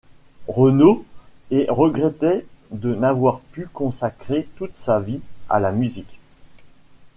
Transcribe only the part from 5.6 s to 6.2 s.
musique.